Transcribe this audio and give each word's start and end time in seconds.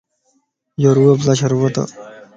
يو 0.81 0.91
روح 0.97 1.07
افزاء 1.15 1.35
شربت 1.39 1.75
ا 1.81 1.83